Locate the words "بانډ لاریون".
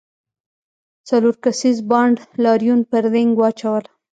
1.89-2.79